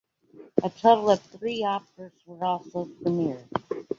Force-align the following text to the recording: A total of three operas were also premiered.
A 0.63 0.69
total 0.71 1.11
of 1.11 1.21
three 1.21 1.63
operas 1.63 2.11
were 2.25 2.43
also 2.43 2.85
premiered. 2.85 3.45